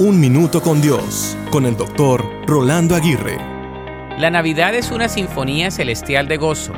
Un 0.00 0.20
Minuto 0.20 0.62
con 0.62 0.80
Dios, 0.80 1.36
con 1.50 1.66
el 1.66 1.76
doctor 1.76 2.24
Rolando 2.46 2.94
Aguirre. 2.94 3.36
La 4.16 4.30
Navidad 4.30 4.72
es 4.76 4.92
una 4.92 5.08
sinfonía 5.08 5.72
celestial 5.72 6.28
de 6.28 6.36
gozo, 6.36 6.72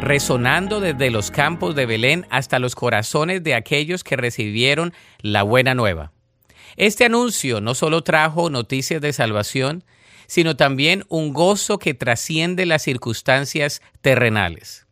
resonando 0.00 0.78
desde 0.78 1.10
los 1.10 1.32
campos 1.32 1.74
de 1.74 1.86
Belén 1.86 2.28
hasta 2.30 2.60
los 2.60 2.76
corazones 2.76 3.42
de 3.42 3.56
aquellos 3.56 4.04
que 4.04 4.14
recibieron 4.14 4.92
la 5.18 5.42
buena 5.42 5.74
nueva. 5.74 6.12
Este 6.76 7.06
anuncio 7.06 7.60
no 7.60 7.74
solo 7.74 8.04
trajo 8.04 8.50
noticias 8.50 9.00
de 9.00 9.12
salvación, 9.12 9.82
sino 10.28 10.54
también 10.54 11.02
un 11.08 11.32
gozo 11.32 11.80
que 11.80 11.94
trasciende 11.94 12.66
las 12.66 12.82
circunstancias 12.82 13.82
terrenales. 14.00 14.86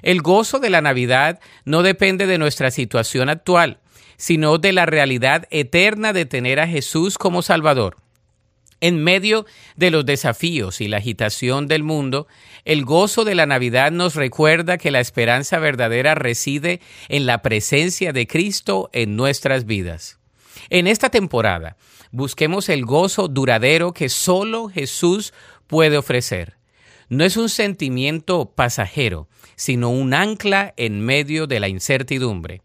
El 0.00 0.22
gozo 0.22 0.60
de 0.60 0.70
la 0.70 0.80
Navidad 0.80 1.40
no 1.66 1.82
depende 1.82 2.26
de 2.26 2.38
nuestra 2.38 2.70
situación 2.70 3.28
actual, 3.28 3.81
sino 4.16 4.58
de 4.58 4.72
la 4.72 4.86
realidad 4.86 5.46
eterna 5.50 6.12
de 6.12 6.26
tener 6.26 6.60
a 6.60 6.68
Jesús 6.68 7.18
como 7.18 7.42
Salvador. 7.42 7.96
En 8.82 9.02
medio 9.02 9.46
de 9.76 9.92
los 9.92 10.04
desafíos 10.04 10.80
y 10.80 10.88
la 10.88 10.96
agitación 10.96 11.68
del 11.68 11.84
mundo, 11.84 12.26
el 12.64 12.84
gozo 12.84 13.24
de 13.24 13.36
la 13.36 13.46
Navidad 13.46 13.92
nos 13.92 14.16
recuerda 14.16 14.76
que 14.76 14.90
la 14.90 14.98
esperanza 14.98 15.60
verdadera 15.60 16.16
reside 16.16 16.80
en 17.08 17.24
la 17.24 17.42
presencia 17.42 18.12
de 18.12 18.26
Cristo 18.26 18.90
en 18.92 19.14
nuestras 19.14 19.66
vidas. 19.66 20.18
En 20.68 20.88
esta 20.88 21.10
temporada, 21.10 21.76
busquemos 22.10 22.68
el 22.68 22.84
gozo 22.84 23.28
duradero 23.28 23.92
que 23.92 24.08
solo 24.08 24.68
Jesús 24.68 25.32
puede 25.68 25.96
ofrecer. 25.96 26.56
No 27.08 27.24
es 27.24 27.36
un 27.36 27.50
sentimiento 27.50 28.52
pasajero, 28.54 29.28
sino 29.54 29.90
un 29.90 30.12
ancla 30.12 30.74
en 30.76 31.00
medio 31.00 31.46
de 31.46 31.60
la 31.60 31.68
incertidumbre. 31.68 32.62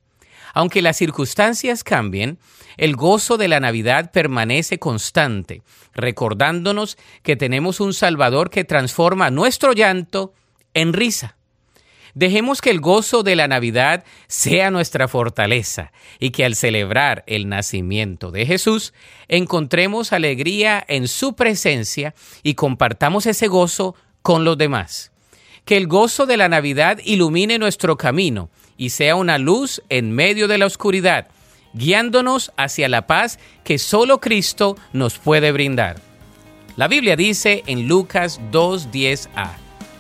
Aunque 0.57 0.81
las 0.81 0.97
circunstancias 0.97 1.83
cambien, 1.83 2.39
el 2.77 2.95
gozo 2.95 3.37
de 3.37 3.47
la 3.47 3.59
Navidad 3.59 4.11
permanece 4.11 4.79
constante, 4.79 5.61
recordándonos 5.93 6.97
que 7.21 7.35
tenemos 7.35 7.79
un 7.79 7.93
Salvador 7.93 8.49
que 8.49 8.63
transforma 8.63 9.29
nuestro 9.29 9.73
llanto 9.73 10.33
en 10.73 10.93
risa. 10.93 11.37
Dejemos 12.15 12.61
que 12.61 12.71
el 12.71 12.81
gozo 12.81 13.21
de 13.21 13.35
la 13.35 13.47
Navidad 13.47 14.03
sea 14.25 14.71
nuestra 14.71 15.07
fortaleza 15.07 15.91
y 16.17 16.31
que 16.31 16.43
al 16.43 16.55
celebrar 16.55 17.23
el 17.27 17.49
nacimiento 17.49 18.31
de 18.31 18.47
Jesús 18.47 18.95
encontremos 19.27 20.11
alegría 20.11 20.83
en 20.87 21.07
su 21.07 21.35
presencia 21.35 22.15
y 22.41 22.55
compartamos 22.55 23.27
ese 23.27 23.47
gozo 23.47 23.93
con 24.23 24.43
los 24.43 24.57
demás. 24.57 25.11
Que 25.67 25.77
el 25.77 25.87
gozo 25.87 26.25
de 26.25 26.37
la 26.37 26.47
Navidad 26.47 26.99
ilumine 27.03 27.59
nuestro 27.59 27.97
camino 27.97 28.49
y 28.77 28.91
sea 28.91 29.17
una 29.17 29.37
luz 29.37 29.83
en 29.89 30.13
medio 30.13 30.47
de 30.47 30.57
la 30.57 30.65
oscuridad, 30.65 31.27
guiándonos 31.73 32.53
hacia 32.55 32.87
la 32.87 33.05
paz 33.05 33.37
que 33.65 33.77
solo 33.77 34.21
Cristo 34.21 34.77
nos 34.93 35.19
puede 35.19 35.51
brindar. 35.51 35.97
La 36.77 36.87
Biblia 36.87 37.17
dice 37.17 37.65
en 37.67 37.89
Lucas 37.89 38.39
2.10a, 38.53 39.49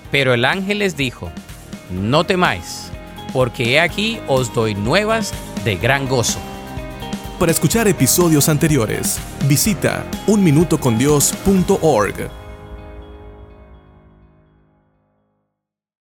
pero 0.09 0.33
el 0.33 0.45
ángel 0.45 0.79
les 0.79 0.95
dijo, 0.95 1.29
no 1.91 2.23
temáis, 2.23 2.89
porque 3.33 3.73
he 3.73 3.81
aquí 3.81 4.19
os 4.29 4.53
doy 4.53 4.73
nuevas 4.73 5.33
de 5.65 5.75
gran 5.75 6.07
gozo. 6.07 6.39
Para 7.39 7.51
escuchar 7.51 7.89
episodios 7.89 8.47
anteriores, 8.47 9.19
visita 9.49 10.05
unminutocondios.org. 10.27 12.46